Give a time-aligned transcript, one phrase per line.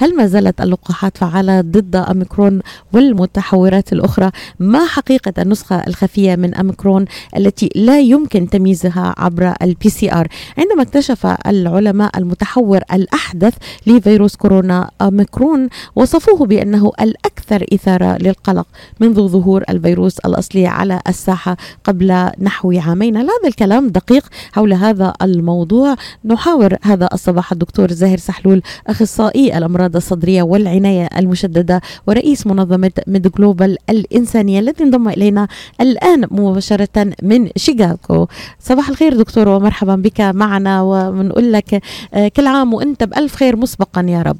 [0.00, 2.60] هل ما زالت اللقاحات فعالة ضد أميكرون
[2.92, 4.30] والمتحورات الأخرى؟
[4.60, 7.04] ما حقيقة النسخة الخفية من أميكرون
[7.36, 13.54] التي لا يمكن تمييزها عبر ال PCR عندما اكتشف العلماء المتحور الأحدث
[13.86, 18.66] لفيروس كورونا أميكرون وصفوه بأنه الأكثر إثارة للقلق
[19.00, 23.16] منذ ظهور الفيروس الأصلي على الساحة قبل نحو عامين.
[23.16, 25.96] هذا الكلام دقيق حول هذا الموضوع.
[26.24, 33.76] نحاور هذا الصباح الدكتور زاهر سحلول أخصائي الأمراض الصدرية والعناية المشددة ورئيس منظمة ميد جلوبال
[33.90, 35.48] الإنسانية الذي انضم إلينا
[35.80, 41.82] الآن مباشرة من شيكاغو صباح الخير دكتور ومرحبا بك معنا وبنقول لك
[42.14, 44.38] آه، كل عام وأنت بألف خير مسبقا يا رب.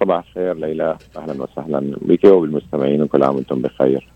[0.00, 0.96] صباح الخير ليلى.
[1.16, 4.13] أهلا وسهلا بك وبالمستمعين وكل عام وأنتم بخير.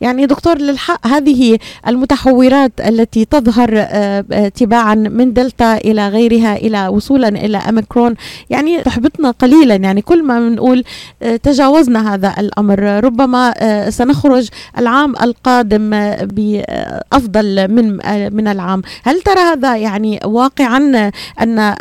[0.00, 6.88] يعني دكتور للحق هذه المتحورات التي تظهر آه، آه، تباعا من دلتا إلى غيرها إلى
[6.88, 8.14] وصولا إلى أميكرون
[8.50, 10.84] يعني تحبطنا قليلا يعني كل ما بنقول
[11.22, 13.04] آه، تجاوزنا هذا الأمر.
[13.04, 13.54] ربما
[13.90, 14.48] سنخرج
[14.78, 15.90] العام القادم
[16.22, 17.92] بأفضل من
[18.36, 18.82] من العام.
[19.02, 21.10] هل ترى هذا يعني واقعا
[21.42, 21.74] أن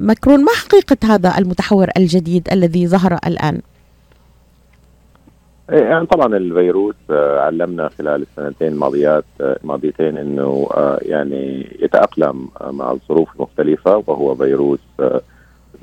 [0.00, 3.71] ماكرون ما حقيقة هذا المتحور الجديد الذي ظهر الآن؟ إيه،
[5.68, 12.90] يعني طبعا الفيروس آه، علمنا خلال السنتين الماضيات آه، الماضيتين إنه آه، يعني يتأقلم مع
[12.90, 14.80] الظروف المختلفة وهو فيروس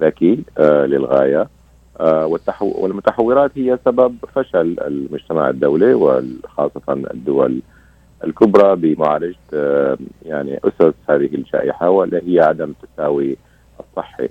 [0.02, 1.48] ذكي للغاية
[2.62, 7.62] والمتحورات هي سبب فشل المجتمع الدولي وخاصة الدول
[8.24, 9.38] الكبرى بمعالجة
[10.26, 13.38] يعني أسس هذه الجائحة واللي هي عدم التساوي
[13.80, 14.30] الصحي.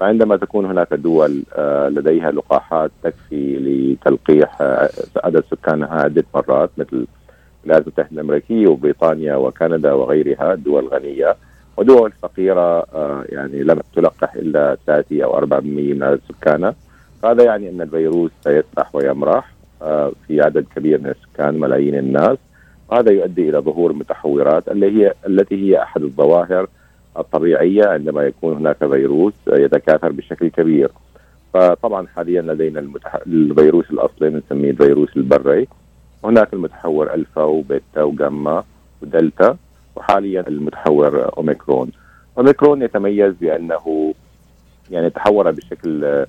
[0.00, 4.90] فعندما تكون هناك دول آه، لديها لقاحات تكفي لتلقيح آه،
[5.24, 7.06] عدد سكانها عدة مرات مثل
[7.64, 11.36] الولايات المتحدة الأمريكية وبريطانيا وكندا وغيرها دول غنية.
[11.76, 16.74] ودول فقيرة آه، يعني لم تلقح إلا 3 أو 4% من سكانها.
[17.24, 19.56] هذا يعني أن الفيروس سيسرح ويمرح
[20.26, 22.38] في عدد كبير من السكان ملايين الناس.
[22.88, 26.66] وهذا يؤدي إلى ظهور متحورات اللي هي التي هي أحد الظواهر
[27.18, 30.90] الطبيعية عندما يكون هناك فيروس يتكاثر بشكل كبير.
[31.54, 33.14] فطبعا حاليا لدينا المتح...
[33.26, 35.68] الفيروس الأصلي نسميه الفيروس البري.
[36.24, 38.64] هناك المتحور ألفا وبيتا وجاما
[39.02, 39.56] ودلتا
[39.96, 41.90] وحاليا المتحور أوميكرون.
[42.38, 44.14] أوميكرون يتميز بأنه
[44.90, 46.24] يعني تحور بشكل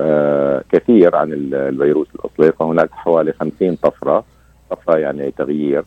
[0.00, 2.52] آه، كثير عن الفيروس الأصلي.
[2.52, 4.24] فهناك حوالي 50 طفرة.
[4.70, 5.84] طفرة يعني تغيير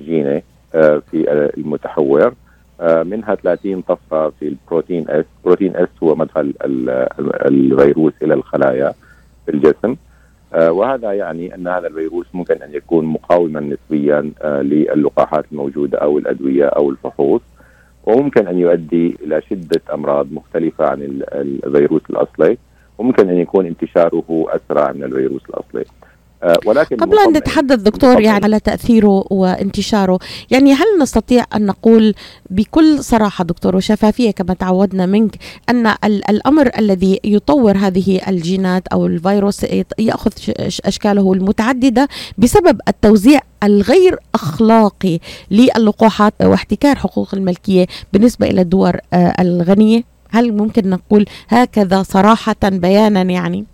[0.00, 2.26] جيني آه، في المتحور.
[2.26, 2.32] آه،
[2.82, 6.54] منها 30 طفره في البروتين S، بروتين S هو مدخل
[7.20, 8.92] الفيروس إلى الخلايا
[9.46, 9.96] في الجسم.
[10.54, 16.18] آه، وهذا يعني أن هذا الفيروس ممكن أن يكون مقاوما نسبيا آه، للقاحات الموجودة أو
[16.18, 17.40] الأدوية أو الفحوص.
[18.06, 22.58] وممكن أن يؤدي إلى شدة أمراض مختلفة عن الفيروس الأصلي.
[22.98, 25.84] وممكن أن يكون انتشاره أسرع من الفيروس الأصلي.
[26.42, 30.18] آه، ولكن قبل أن نتحدث دكتور يعني على تأثيره وانتشاره
[30.50, 32.14] يعني هل نستطيع أن نقول
[32.50, 35.36] بكل صراحة دكتور وشفافية كما تعودنا منك
[35.68, 39.66] أن الأمر الذي يطور هذه الجينات أو الفيروس
[39.98, 40.30] يأخذ
[40.84, 45.18] أشكاله المتعددة بسبب التوزيع الغير أخلاقي
[45.50, 53.22] للقاحات واحتكار حقوق الملكية بالنسبة إلى الدول آه، الغنية؟ هل ممكن نقول هكذا صراحة بيانا
[53.22, 53.64] يعني؟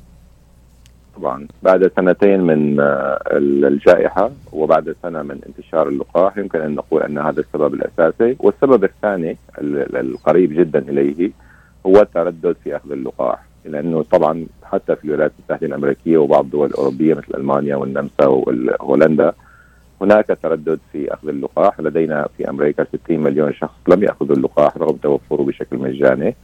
[1.16, 1.46] طبعا.
[1.62, 3.22] بعد سنتين من آه،
[3.66, 8.36] الجائحة وبعد سنة من انتشار اللقاح يمكن أن نقول أن هذا السبب الأساسي.
[8.38, 9.36] والسبب الثاني
[9.94, 11.30] القريب جدا إليه
[11.86, 13.44] هو التردد في أخذ اللقاح.
[13.64, 19.32] لأنه طبعا حتى في الولايات المتحدة الأمريكية وبعض الدول الأوروبية مثل ألمانيا والنمسا وهولندا
[20.00, 21.80] هناك تردد في أخذ اللقاح.
[21.80, 26.36] لدينا في أمريكا 60 مليون شخص لم يأخذوا اللقاح رغم توفره بشكل مجاني.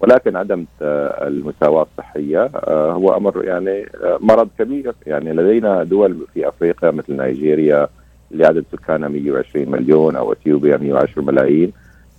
[0.00, 4.94] ولكن عدم المساواة الصحية آه، هو أمر يعني آه، مرض كبير.
[5.06, 7.88] يعني لدينا دول في أفريقيا مثل نيجيريا
[8.32, 11.72] اللي عدد سكانها 120 مليون أو أثيوبيا 110 ملايين.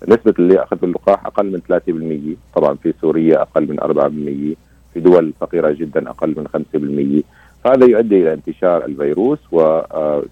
[0.08, 1.62] نسبة اللي أخذوا اللقاح أقل من
[2.56, 4.56] 3% طبعا في سوريا أقل من 4%
[4.94, 7.24] في دول فقيرة جدا أقل من 5%
[7.66, 10.24] هذا يؤدي إلى انتشار الفيروس و آه،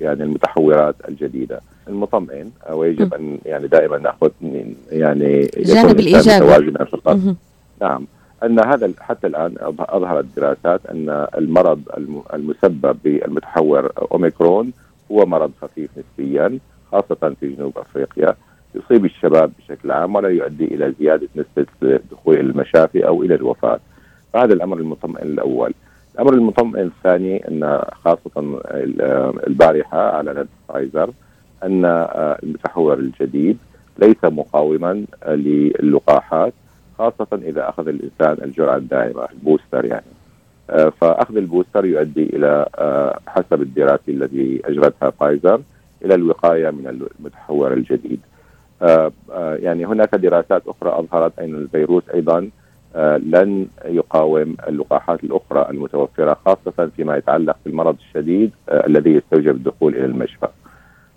[0.00, 1.60] يعني المتحورات الجديدة.
[1.88, 4.30] المطمئن ويجب أن يعني دائما نأخذ
[4.90, 6.44] يعني الجانب الإيجابي.
[7.80, 8.06] نعم.
[8.44, 11.80] أن هذا حتى الآن أظهرت دراسات أن المرض
[12.34, 14.72] المسبب بالمتحور أوميكرون
[15.12, 16.58] هو مرض خفيف نسبيا
[16.92, 18.34] خاصة في جنوب أفريقيا.
[18.74, 23.80] يصيب الشباب بشكل عام ولا يؤدي إلى زيادة نسبة دخول المشافي أو إلى الوفاة.
[24.32, 25.74] فهذا الأمر المطمئن الأول.
[26.16, 28.60] الأمر المطمئن الثاني أن خاصة
[29.46, 31.10] البارحة اعلنت فايزر
[31.64, 31.84] أن
[32.42, 33.58] المتحور الجديد
[33.98, 36.52] ليس مقاوما للقاحات
[36.98, 40.04] خاصة إذا أخذ الإنسان الجرعة الدائمة البوستر يعني
[40.70, 45.60] آه، فأخذ البوستر يؤدي إلى آه، حسب الدراسة التي أجرتها فايزر
[46.04, 48.20] إلى الوقاية من المتحور الجديد.
[48.82, 52.50] آه، يعني هناك دراسات أخرى أظهرت أن الفيروس أيضا
[53.18, 60.48] لن يقاوم اللقاحات الأخرى المتوفرة خاصة فيما يتعلق بالمرض الشديد الذي يستوجب الدخول إلى المشفى.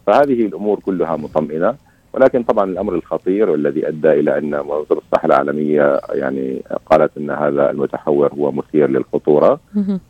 [0.08, 1.76] فهذه الأمور كلها مطمئنة
[2.14, 7.72] ولكن طبعا الأمر الخطير والذي أدى إلى أن منظمه الصحة العالمية يعني قالت أن هذا
[7.72, 9.60] المتحور هو مثير للخطورة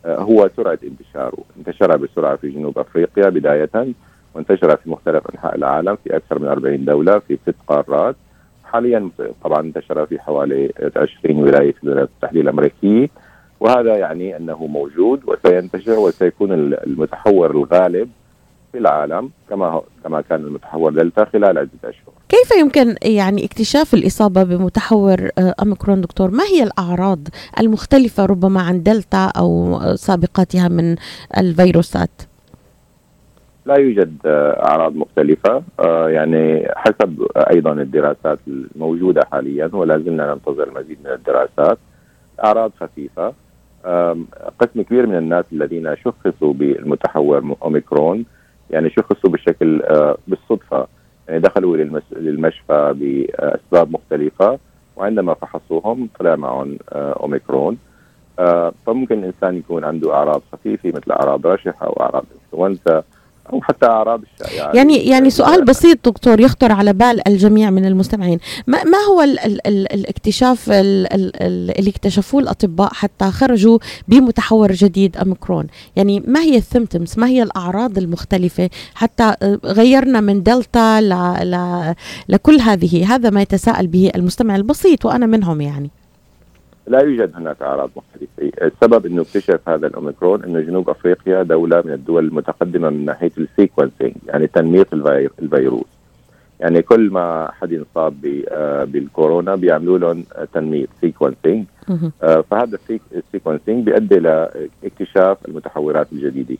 [0.04, 3.94] آه، هو سرعة انتشاره، انتشر بسرعة في جنوب أفريقيا بداية
[4.34, 8.16] وانتشر في مختلف أنحاء العالم في أكثر من 40 دولة في ست قارات.
[8.72, 9.10] حاليا
[9.44, 13.08] طبعا انتشر في حوالي 20 ولاية في الولايات المتحده الامريكيه
[13.60, 18.08] وهذا يعني أنه موجود وسينتشر وسيكون المتحور الغالب
[18.72, 22.12] في العالم كما كما كان المتحور دلتا خلال عدة أشهر.
[22.28, 27.28] كيف يمكن يعني اكتشاف الإصابة بمتحور آه، أوميكرون دكتور؟ ما هي الأعراض
[27.60, 30.96] المختلفة ربما عن دلتا أو سابقاتها من
[31.38, 32.10] الفيروسات؟
[33.66, 40.68] لا يوجد آه، أعراض مختلفة آه، يعني حسب أيضا الدراسات الموجودة حاليا ولا زلنا ننتظر
[40.68, 41.78] المزيد من الدراسات
[42.44, 43.32] أعراض خفيفة.
[44.58, 48.24] قسم كبير من الناس الذين شخصوا بالمتحور أوميكرون
[48.70, 50.86] يعني شخصوا بشكل آه، بالصدفة
[51.28, 51.76] يعني دخلوا
[52.12, 54.58] للمشفى بأسباب مختلفة
[54.96, 57.78] وعندما فحصوهم طلع معهم أوميكرون.
[58.86, 63.02] فممكن الإنسان يكون عنده أعراض خفيفة مثل أعراض رشح أو أعراض إنفلونزا.
[63.52, 68.38] أو حتى أعراض الشائعه يعني يعني سؤال بسيط دكتور يخطر على بال الجميع من المستمعين.
[68.66, 73.78] ما, ما هو ال ال ال الاكتشاف ال ال ال اللي اكتشفوه الأطباء حتى خرجوا
[74.08, 75.66] بمتحور جديد اميكرون
[75.96, 81.08] يعني ما هي ال symptoms ما هي الأعراض المختلفة؟ حتى غيرنا من دلتا ل
[81.50, 81.94] ل
[82.28, 83.14] لكل هذه.
[83.14, 85.90] هذا ما يتساءل به المستمع البسيط وأنا منهم يعني.
[86.90, 91.92] لا يوجد هناك أعراض مختلفه، السبب إنه اكتشف هذا الأوميكرون إنه جنوب أفريقيا دولة من
[91.92, 94.94] الدول المتقدمة من ناحية ال sequencing يعني تنميط
[95.42, 95.84] الفيروس.
[96.60, 101.64] يعني كل ما حد ينصاب آه، بالكورونا بيعملوا لهم تنميط sequencing
[102.22, 102.78] آه، فهذا
[103.12, 104.50] ال sequencing بيؤدي إلى
[104.84, 106.56] اكتشاف المتحورات الجديدة.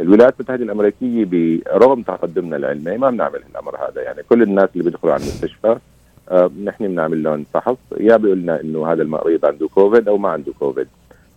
[0.00, 5.12] الولايات المتحدة الأمريكية برغم تقدمنا العلمي ما بنعمل الامر هذا يعني كل الناس اللي بيدخلوا
[5.12, 5.78] على المستشفى
[6.64, 7.76] نحن بنعمل لهم فحص.
[8.00, 10.86] يا بيقول لنا إنه هذا المريض عنده كوفيد أو ما عنده كوفيد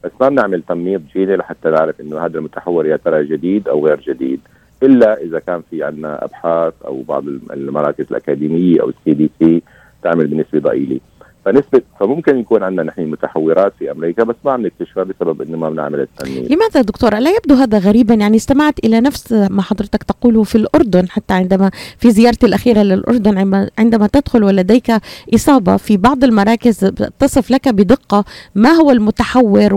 [0.03, 3.99] بس ما بنعمل تنميط جيني لحتى نعرف إنه هذا المتحور يا ترى جديد أو غير
[3.99, 4.39] جديد.
[4.83, 9.61] إلا إذا كان في عندنا أبحاث أو بعض المراكز الأكاديمية أو ال CDC
[10.03, 10.99] تعمل بنسبة ضئيلة.
[11.45, 15.69] فنسبة فممكن يكون عندنا نحن متحورات في أمريكا بس ما عم نكتشفها بسبب إنه ما
[15.69, 16.47] بنعمل التنميط.
[16.47, 21.09] لماذا دكتور؟ لا يبدو هذا غريبا؟ يعني استمعت إلى نفس ما حضرتك تقوله في الأردن
[21.09, 24.91] حتى عندما في زيارتي الأخيرة للأردن عندما تدخل ولديك
[25.35, 26.85] إصابة في بعض المراكز
[27.19, 28.25] تصف لك بدقة
[28.55, 29.69] ما هو المتحور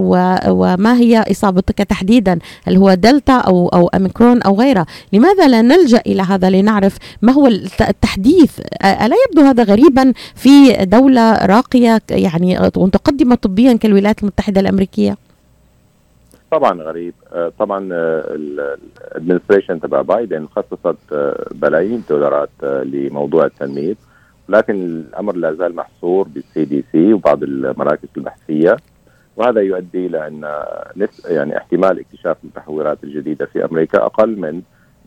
[0.49, 6.03] وما هي إصابتك تحديدا؟ هل هو دلتا أو أو اميكرون أو غيره؟ لماذا لا نلجأ
[6.07, 7.47] إلى هذا لنعرف ما هو
[7.81, 15.17] التحديث؟ ألا يبدو هذا غريبا في دولة راقية يعني متقدمة طبيا كالولايات المتحدة الأمريكية؟
[16.53, 17.15] طبعا غريب.
[17.33, 23.97] آه، طبعا آه، ال administration تبع بايدن خصصت آه، بلايين الدولارات لموضوع التنميط
[24.49, 28.77] لكن الأمر لا زال محصور بال CDC وبعض المراكز البحثية.
[29.37, 30.65] وهذا يؤدي إلى أن
[31.29, 34.63] يعني احتمال اكتشاف المتحورات الجديدة في أمريكا أقل من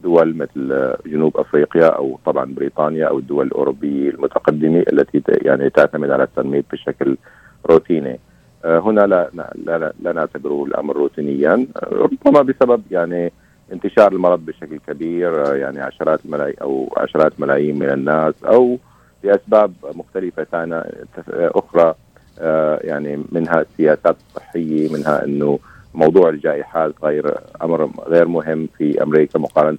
[0.06, 6.24] دول مثل جنوب أفريقيا أو طبعا بريطانيا أو الدول الأوروبية المتقدمة التي يعني تعتمد على
[6.24, 7.18] التنميط بشكل
[7.66, 8.20] روتيني.
[8.66, 13.32] آه، هنا لا لا, لا نعتبره الأمر روتينيا ربما بسبب يعني
[13.74, 18.78] انتشار المرض بشكل كبير آه، يعني عشرات الملايين أو عشرات ملايين من الناس أو
[19.24, 20.48] لاسباب مختلفة
[21.30, 21.94] أخرى
[22.40, 25.60] آه، يعني منها السياسات الصحيه منها إنه
[25.96, 29.78] موضوع الجائحات غير أمر غير مهم في أمريكا مقارنة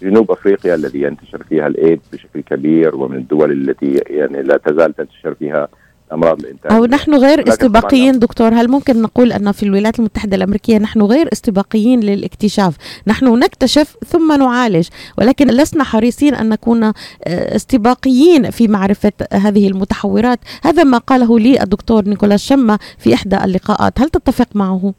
[0.00, 5.34] بجنوب أفريقيا الذي ينتشر فيها الإيدز بشكل كبير ومن الدول التي يعني لا تزال تنتشر
[5.34, 5.68] فيها
[6.12, 6.72] امراض الإنتاج.
[6.72, 11.28] أو نحن غير استباقيين دكتور هل ممكن نقول أن في الولايات المتحدة الأمريكية نحن غير
[11.32, 12.76] استباقيين للاكتشاف؟
[13.06, 14.88] نحن نكتشف ثم نعالج
[15.18, 16.92] ولكن لسنا حريصين أن نكون آه،
[17.26, 20.38] استباقيين في معرفة هذه المتحورات.
[20.64, 24.00] هذا ما قاله لي الدكتور نيكولاس شمة في إحدى اللقاءات.
[24.00, 24.94] هل تتفق معه؟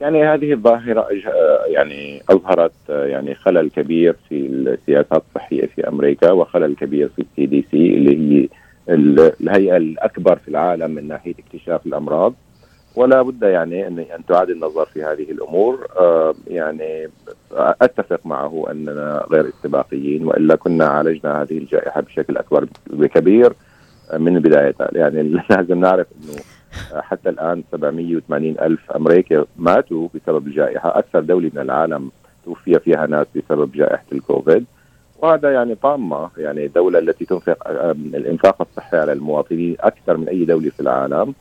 [0.00, 1.06] يعني هذه الظاهرة
[1.66, 7.94] يعني أظهرت يعني خلل كبير في السياسات الصحية في أمريكا وخلل كبير في ال CDC
[7.94, 8.48] اللي هي
[9.40, 12.34] الهيئة الأكبر في العالم من ناحية اكتشاف الأمراض.
[12.96, 15.86] ولا بد يعني أن أن تعاد النظر في هذه الأمور.
[16.46, 17.08] يعني
[17.52, 23.52] أتفق معه أننا غير استباقيين وإلا كنا عالجنا هذه الجائحة بشكل أكبر بكبير
[24.18, 24.88] من بدايتها.
[24.92, 26.42] يعني لازم نعرف إنه
[26.94, 32.10] حتى الآن 780 ألف أمريكي ماتوا بسبب الجائحه أكثر دولة من العالم
[32.44, 34.64] توفي فيها ناس بسبب جائحة الكوفيد.
[35.18, 37.68] وهذا يعني طامة يعني الدولة التي تنفق
[38.14, 41.34] الإنفاق الصحي على المواطنين أكثر من أي دولة في العالم.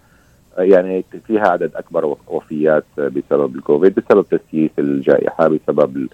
[0.57, 6.07] يعني فيها عدد أكبر وفيات بسبب الكوفيد بسبب تسييس الجائحة بسبب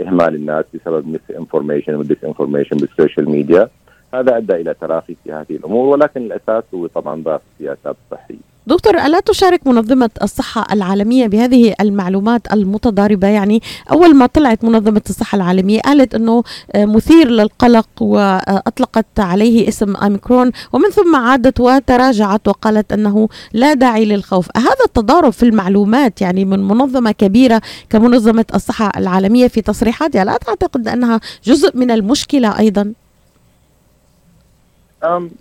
[0.00, 3.68] إهمال الناس بسبب misinformation و disinformation بال social media
[4.14, 8.55] هذا أدى إلى تراخي في هذه الأمور ولكن الأساس هو طبعا ضعف السياسات الصحية.
[8.66, 15.36] دكتور ألا تشارك منظمة الصحة العالمية بهذه المعلومات المتضاربة يعني أول ما طلعت منظمة الصحة
[15.36, 16.42] العالمية قالت أنه
[16.76, 24.48] مثير للقلق وأطلقت عليه اسم أميكرون ومن ثم عادت وتراجعت وقالت أنه لا داعي للخوف
[24.56, 30.88] هذا التضارب في المعلومات يعني من منظمة كبيرة كمنظمة الصحة العالمية في تصريحاتها لا تعتقد
[30.88, 32.92] أنها جزء من المشكلة أيضا؟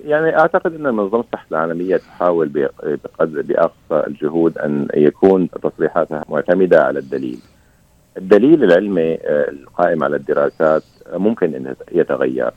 [0.06, 7.00] يعني أعتقد إن منظمة الصحه العالمية تحاول بقدر بأقصى الجهود أن يكون تصريحاتها معتمدة على
[7.00, 7.40] الدليل.
[8.18, 12.52] الدليل العلمي آه، القائم على الدراسات ممكن إن يتغير.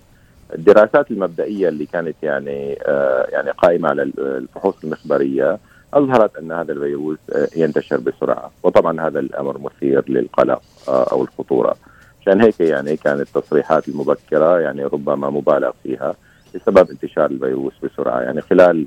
[0.55, 5.59] الدراسات المبدئية اللي كانت يعني آه، يعني قائمة على الفحوص المخبرية
[5.95, 11.77] أظهرت أن هذا الفيروس آه، ينتشر بسرعة وطبعا هذا الأمر مثير للقلق أو الخطورة.
[12.21, 16.15] عشان هيك يعني كانت التصريحات المبكرة يعني ربما مبالغ فيها.
[16.55, 18.21] بسبب انتشار الفيروس بسرعة.
[18.21, 18.87] يعني خلال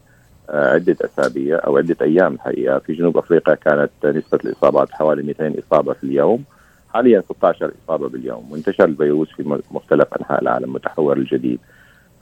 [0.49, 5.53] آه، عدة أسابيع أو عدة أيام الحقيقة في جنوب أفريقيا كانت نسبة الإصابات حوالي 200
[5.59, 6.43] إصابة في اليوم.
[6.93, 8.51] حاليا 16 إصابة باليوم.
[8.51, 11.59] وانتشر الفيروس في مختلف أنحاء العالم المتحور الجديد.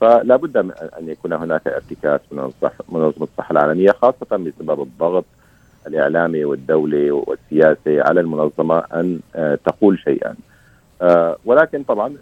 [0.00, 2.50] فلا بد ان يكون هناك ارتكاز من
[2.88, 5.24] منظمه الصحة العالمية خاصة بسبب الضغط
[5.86, 10.34] الإعلامي والدولي والسياسي على المنظمة أن آه، تقول شيئا.
[11.44, 12.16] ولكن طبعا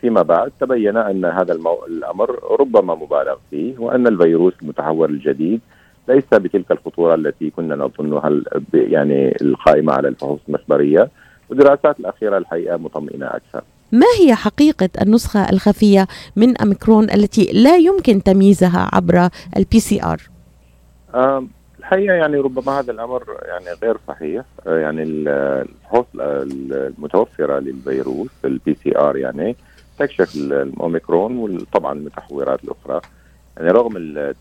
[0.00, 1.84] فيما بعد تبين أن هذا المو...
[1.88, 5.60] الأمر ربما مبالغ فيه وأن الفيروس المتحور الجديد
[6.08, 8.40] ليس بتلك الخطورة التي كنا نظنها
[8.74, 11.10] يعني القائمة على الفحوص المخبريه
[11.50, 13.62] والدراسات الأخيرة الحقيقة مطمئنة أكثر.
[13.92, 20.20] ما هي حقيقة النسخة الخفية من أميكرون التي لا يمكن تمييزها عبر ال PCR؟
[21.84, 24.44] الحقيقة يعني ربما هذا الأمر يعني غير صحيح.
[24.66, 29.56] آه، يعني الفحوص المتوفرة للفيروس ال PCR يعني
[29.98, 33.00] تكشف الأوميكرون وطبعا المتحورات الأخرى.
[33.56, 33.96] يعني رغم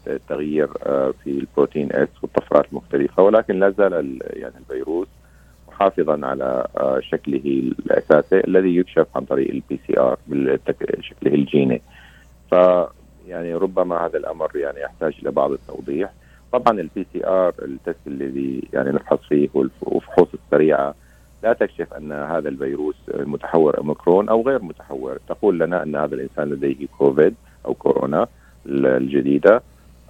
[0.08, 5.08] التغيير آه، في البروتين S والطفرات المختلفة ولكن لا زال يعني الفيروس
[5.68, 11.82] محافظا على آه، شكله الأساسي الذي يكشف عن طريق ال PCR بشكله الجيني.
[12.52, 12.56] ف
[13.28, 16.10] يعني ربما هذا الأمر يعني يحتاج إلى بعض التوضيح.
[16.54, 20.96] طبعا ال PCR ال test الذي يعني نفحص فيه والفحوص السريعة
[21.44, 26.50] لا تكشف أن هذا الفيروس متحور أوميكرون أو غير متحور، تقول لنا أن هذا الإنسان
[26.50, 28.28] لديه كوفيد أو كورونا
[28.66, 29.62] الجديدة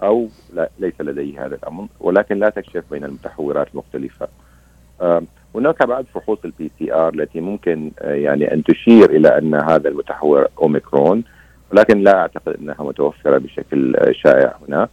[0.02, 4.28] أو لا ليس لديه هذا الأمر ولكن لا تكشف بين المتحورات المختلفه.
[5.54, 10.46] هناك بعض فحوص ال PCR التي ممكن آه، يعني أن تشير إلى أن هذا المتحور
[10.62, 11.24] أوميكرون
[11.72, 14.88] ولكن لا أعتقد أنها متوفرة بشكل آه، شائع هنا.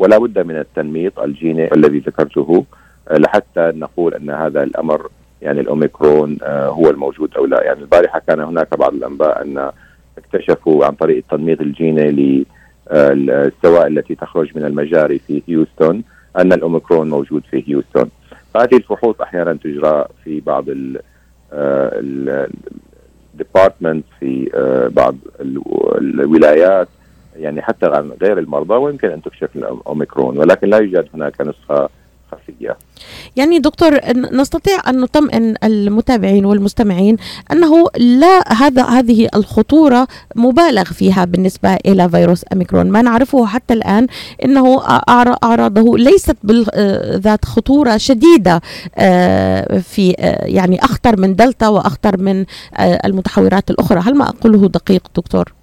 [0.00, 2.64] ولا بد من التنميط الجيني الذي ذكرته
[3.08, 5.08] آه، لحتى نقول أن هذا الأمر
[5.42, 7.62] يعني الأوميكرون آه، هو الموجود أو لا.
[7.62, 9.70] يعني البارحة كان هناك بعض الأنباء أن
[10.18, 12.10] اكتشفوا عن طريق التنميط الجيني
[12.90, 16.02] للسوائل التي تخرج من المجاري في هيوستن
[16.38, 18.08] أن الأوميكرون موجود في هيوستن
[18.54, 20.64] فهذه الفحوص أحيانا تجرى في بعض
[21.52, 22.48] آه،
[24.20, 24.50] في
[24.92, 26.88] بعض الولايات.
[27.40, 31.88] يعني حتى عن غير المرضى ويمكن أن تكشف الاوميكرون ولكن لا يوجد هناك نسخة
[32.32, 32.76] خفية.
[33.36, 33.98] يعني دكتور
[34.32, 37.16] نستطيع أن نطمئن المتابعين والمستمعين
[37.52, 44.06] أنه لا هذا هذه الخطورة مبالغ فيها بالنسبة إلى فيروس اميكرون، ما نعرفه حتى الآن
[44.44, 44.82] إنه
[45.44, 46.36] أعراضه ليست
[47.16, 48.60] ذات خطورة شديدة
[48.98, 52.44] آه، في آه، يعني أخطر من دلتا وأخطر من
[52.76, 55.59] آه، المتحورات الأخرى، هل ما أقوله دقيق دكتور؟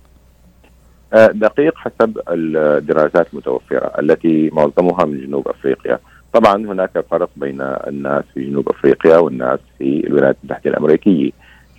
[1.14, 6.00] آه، دقيق حسب الدراسات المتوفرة التي معظمها من جنوب أفريقيا.
[6.34, 11.32] طبعا هناك فرق بين الناس في جنوب أفريقيا والناس في الولايات المتحدة الأمريكية.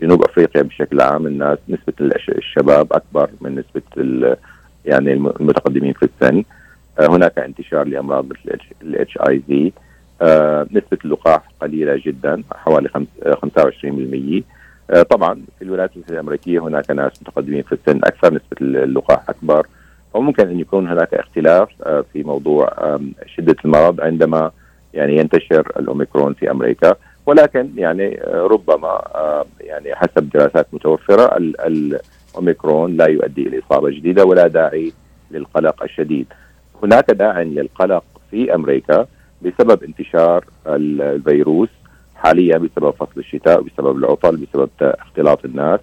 [0.02, 1.92] جنوب أفريقيا بشكل عام الناس نسبة
[2.28, 4.36] الشباب أكبر من نسبة
[4.84, 6.44] يعني المتقدمين في السن.
[6.98, 9.72] آه، هناك انتشار لأمراض مثل الاتش آي في.
[10.72, 14.57] نسبة اللقاح قليلة جدا حوالي 25% آه،
[15.10, 19.66] طبعا في الولايات المتحدة الأمريكية هناك ناس متقدمين في السن أكثر نسبة اللقاح أكبر.
[20.14, 24.50] وممكن أن يكون هناك اختلاف آه، في موضوع شدة المرض عندما
[24.94, 26.94] يعني ينتشر الأوميكرون في أمريكا.
[27.26, 29.02] ولكن يعني آه، ربما
[29.60, 34.92] يعني حسب دراسات متوفرة الاوميكرون لا يؤدي إلى إصابة جديدة ولا داعي
[35.30, 36.26] للقلق الشديد.
[36.82, 39.06] هناك داع للقلق في أمريكا
[39.42, 41.68] بسبب انتشار الفيروس
[42.18, 45.80] حاليا بسبب فصل الشتاء بسبب العطل بسبب اختلاط الناس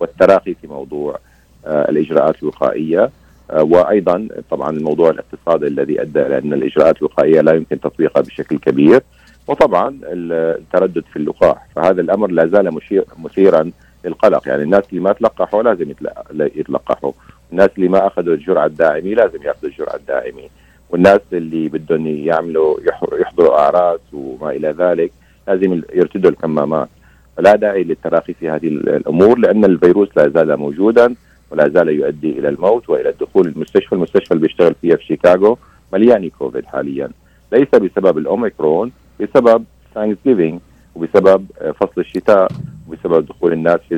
[0.00, 1.18] والتراخي في موضوع
[1.66, 3.10] آه، الإجراءات الوقائية.
[3.50, 8.58] آه، وأيضا طبعا الموضوع الاقتصادي الذي أدى إلى أن الإجراءات الوقائية لا يمكن تطبيقها بشكل
[8.58, 9.02] كبير.
[9.46, 11.66] وطبعا التردد في اللقاح.
[11.76, 12.78] فهذا الأمر لا زال
[13.18, 13.70] مثيرا
[14.04, 14.48] للقلق.
[14.48, 15.94] يعني الناس اللي ما تلقحوا لازم
[16.30, 17.12] يتلقحوا.
[17.52, 20.48] الناس اللي ما أخذوا الجرعة الداعمة لازم يأخذوا الجرعة الداعمة.
[20.90, 22.76] والناس اللي بدهم يعملوا
[23.12, 25.12] يحضروا أعراس وما إلى ذلك
[25.48, 26.88] لازم يرتدوا الكمامات.
[27.36, 31.14] فلا داعي للتراخي في هذه الأمور لأن الفيروس لا زال موجودا
[31.50, 35.58] ولا زال يؤدي إلى الموت وإلى الدخول المستشفى، المستشفى اللي بيشتغل فيها في شيكاغو
[35.92, 37.10] مليان كوفيد حاليا.
[37.52, 39.64] ليس بسبب الأوميكرون بسبب
[39.94, 40.60] Thanksgiving
[40.94, 41.46] وبسبب
[41.80, 42.48] فصل الشتاء
[42.88, 43.94] وبسبب دخول الناس في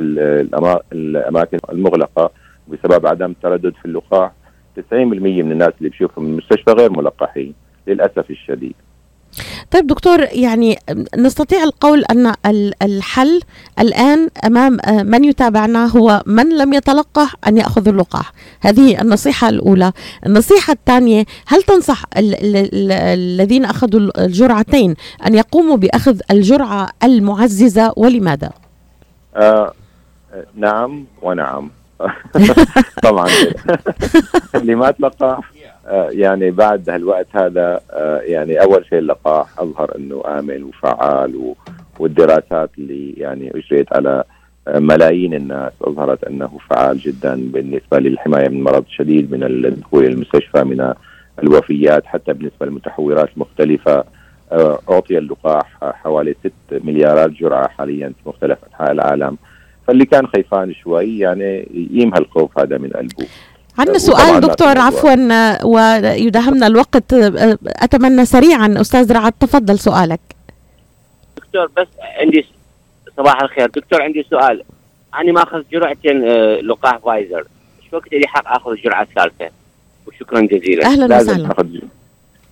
[0.93, 2.31] الأماكن المغلقة
[2.67, 4.31] وبسبب عدم التردد في اللقاح.
[4.77, 4.83] 90%
[5.43, 7.53] من الناس اللي بشوفهم المستشفى غير ملقحين
[7.87, 8.75] للأسف الشديد.
[9.71, 10.79] طيب دكتور يعني
[11.17, 12.33] نستطيع القول أن
[12.81, 13.41] الحل
[13.79, 19.91] الآن أمام آه، من يتابعنا هو من لم يتلقح أن يأخذ اللقاح؟ هذه النصيحة الأولى.
[20.25, 24.95] النصيحة الثانية هل تنصح الذين أخذوا الجرعتين
[25.25, 28.49] أن يقوموا بأخذ الجرعة المعززة ولماذا؟
[29.35, 29.73] آه
[30.55, 31.69] نعم ونعم.
[33.03, 33.29] طبعا.
[34.55, 35.41] اللي ما تلقح آه،
[35.89, 41.53] يعني بعد هالوقت هذا آه، يعني أول شيء اللقاح أظهر إنه آمن وفعال
[41.99, 44.23] والدراسات اللي يعني أجريت على
[44.67, 50.13] آه، ملايين الناس أظهرت إنه فعال جدا بالنسبة للحماية من مرض شديد من الدخول إلى
[50.13, 50.93] المستشفى من
[51.43, 54.03] الوفيات حتى بالنسبة للمتحورات المختلفه
[54.89, 59.37] أعطي اللقاح حوالي 6 مليارات جرعة حاليا في مختلف أنحاء العالم.
[59.87, 63.27] فاللي كان خيفان شوي يعني يمهى الخوف هذا من قلبه.
[63.79, 67.13] عندنا سؤال دكتور عفوا ويداهمنا الوقت
[67.83, 70.19] أتمنى سريعا أستاذ رعد تفضل سؤالك.
[71.37, 71.87] دكتور بس
[72.19, 72.45] عندي
[73.17, 73.69] صباح الخير.
[73.69, 74.63] دكتور عندي سؤال.
[75.15, 77.47] أنا ما أخذ جرعتين آه، لقاح فايزر.
[77.83, 79.49] إيش وقت لي حق أخذ الجرعه الثالثه
[80.07, 80.85] وشكرا جزيلا.
[80.85, 81.49] أهلا وسهلا.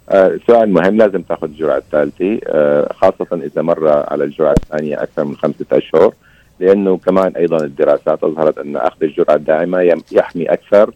[0.10, 0.98] آه سؤال مهم.
[0.98, 6.14] لازم تاخذ الجرعه الثالثه آه خاصة إذا مر على الجرعة الثانية أكثر من خمسة أشهر.
[6.60, 10.94] لأنه كمان أيضا الدراسات أظهرت أن أخذ الجرعة الدائمه يحمي أكثر.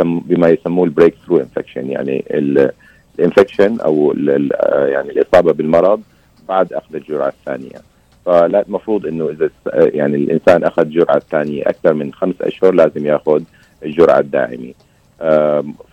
[0.00, 2.24] بما يسموه ال breakthrough infection يعني
[3.18, 4.14] ال infection أو
[4.68, 6.00] يعني الإصابة بالمرض
[6.48, 7.92] بعد أخذ الجرعة الثانية.
[8.26, 13.42] فلا المفروض إنه إذا يعني الإنسان أخذ الجرعه الثانية أكثر من خمس أشهر لازم يأخذ
[13.84, 14.74] الجرعة الدائمه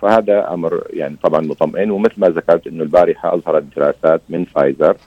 [0.02, 4.98] فهذا أمر يعني طبعا مطمئن ومثل ما ذكرت إنه البارحة أظهرت دراسات من فايزر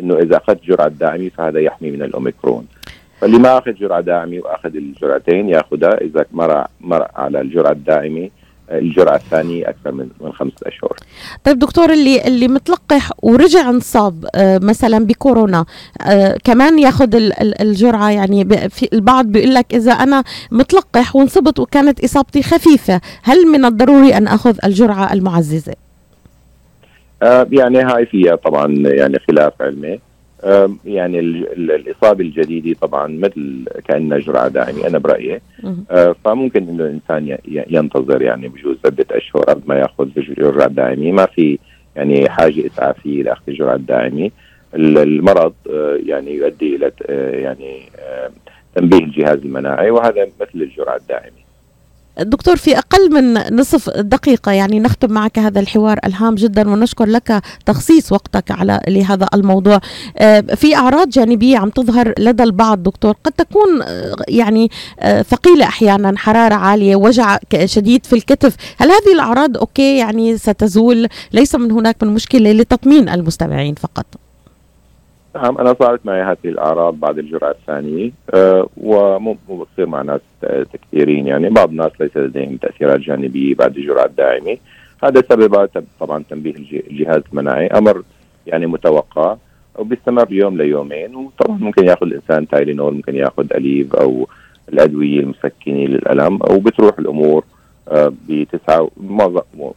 [0.00, 2.66] إنه إذا أخذت جرعة دائمه فهذا يحمي من الأوميكرون.
[3.22, 8.30] فاللي ما أخذ جرعة داعمه وأخذ الجرعتين يأخذها إذا مر مر على الجرعة الداعمه
[8.70, 10.96] الجرعة الثانية أكثر من من خمسة أشهر.
[11.44, 15.64] طيب دكتور اللي اللي متلقح ورجع انصاب آه، مثلا بكورونا
[16.06, 17.08] آه، كمان يأخذ
[17.60, 23.64] الجرعة يعني في البعض بيقول لك إذا أنا متلقح وانصبت وكانت إصابتي خفيفة هل من
[23.64, 25.74] الضروري أن أخذ الجرعة المعززة؟
[27.22, 30.00] آه، يعني هاي فيها طبعا يعني خلاف علمي
[30.84, 35.40] يعني الإصابة الجديدة طبعا مثل كانها جرعة دائمه أنا برأيي.
[35.90, 41.26] أه، فممكن إنه الإنسان ينتظر يعني بجوز عده أشهر قبل ما يأخذ الجرعه الدائمه ما
[41.26, 41.58] في
[41.96, 44.30] يعني حاجة إسعافية لأخذ الجرعه الدائمه
[44.74, 47.82] المرض أه، يعني يؤدي إلى أه، يعني
[48.74, 51.42] تنبيه الجهاز المناعي وهذا مثل الجرعة الدائمه
[52.20, 57.42] دكتور في أقل من نصف دقيقة يعني نختم معك هذا الحوار الهام جدا ونشكر لك
[57.66, 59.80] تخصيص وقتك على لهذا الموضوع.
[60.18, 64.70] آه، في أعراض جانبية عم تظهر لدى البعض دكتور قد تكون آه، يعني
[65.00, 68.56] آه، ثقيلة أحيانا حرارة عالية وجع شديد في الكتف.
[68.78, 74.21] هل هذه الأعراض okay؟ يعني ستزول؟ ليس من هناك من مشكلة لتطمين المستمعين فقط.
[75.34, 80.20] نعم أنا صارت معي هذه الأعراض بعد الجرعة الثانية أه ومو بتصير مع ناس
[80.72, 84.56] كثيرين يعني بعض الناس ليس لديهم تأثيرات جانبية بعد الجرعة الداعمه
[85.04, 85.68] هذا سبب
[86.00, 86.54] طبعا تنبيه
[86.90, 88.02] الجهاز المناعي أمر
[88.46, 89.36] يعني متوقع
[89.78, 94.28] وبيستمر يوم ليومين وطبعا ممكن يأخذ الإنسان تايلينول ممكن يأخذ Aleve أو
[94.68, 97.44] الأدوية المسكنة للألم وبتروح الأمور
[97.88, 98.90] آه، بتسعة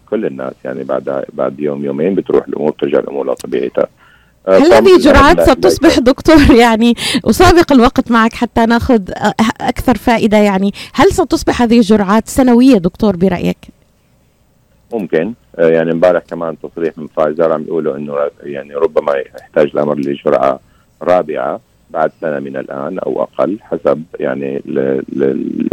[0.10, 3.88] كل الناس يعني بعد بعد يوم يومين بتروح الأمور ترجع الأمور لطبيعتها.
[4.48, 9.02] هل هذه جرعات ستصبح دكتور يعني أسابق الوقت معك حتى ناخذ
[9.62, 10.74] أكثر فائدة يعني.
[10.94, 13.58] هل ستصبح هذه الجرعات سنوية دكتور برأيك؟
[14.94, 15.34] ممكن.
[15.60, 20.60] آه، يعني امبارح كمان تصريح من فايزر عم يقولوا إنه يعني ربما يحتاج الامر لجرعة
[21.02, 24.62] رابعة بعد سنة من الآن أو أقل حسب يعني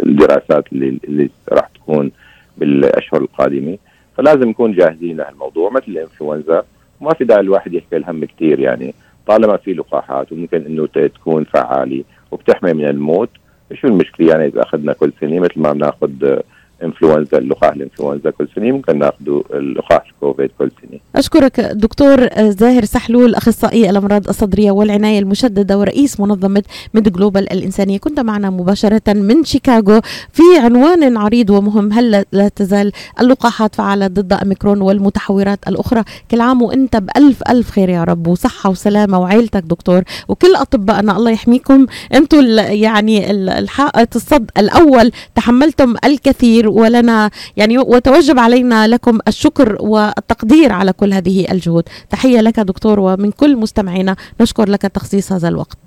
[0.02, 2.10] الدراسات اللي, اللي راح تكون
[2.58, 3.78] بالأشهر القادمة.
[4.16, 6.62] فلازم نكون جاهزين لهالموضوع مثل الإنفلونزا.
[7.02, 8.94] وما في داعي الواحد يحكي الهم كثير يعني.
[9.26, 13.30] طالما في لقاحات وممكن إنه تكون فعالة وبتحمي من الموت
[13.74, 16.40] شو المشكلة يعني إذا أخذنا كل سنة مثل ما بناخذ
[16.84, 21.00] انفلونزا اللقاح الانفلونزا كل سنة ممكن ناخذ اللقاح الكوفيد كل سنة.
[21.16, 26.62] أشكرك دكتور زاهر سحلول أخصائي الأمراض الصدرية والعناية المشددة ورئيس منظمة
[26.94, 27.98] ميد جلوبال الإنسانية.
[27.98, 30.00] كنت معنا مباشرة من شيكاغو
[30.32, 31.92] في عنوان عريض ومهم.
[31.92, 37.88] هل لا تزال اللقاحات فعالة ضد اميكرون والمتحورات الأخرى؟ كل عام وإنت بألف ألف خير
[37.88, 38.26] يا رب.
[38.26, 40.02] وصحة وسلامة وعيلتك دكتور.
[40.28, 41.86] وكل اطبائنا الله يحميكم.
[42.14, 45.10] أنتم يعني الحائط الصد الأول.
[45.34, 51.84] تحملتم الكثير ولنا يعني وتوجب علينا لكم الشكر والتقدير على كل هذه الجهود.
[52.10, 55.78] تحية لك دكتور ومن كل مستمعينا نشكر لك تخصيص هذا الوقت.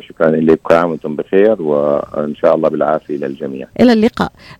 [0.00, 4.32] شكرا لك كل عام وأنتم بخير وإن شاء الله بالعافية للجميع إلى اللقاء.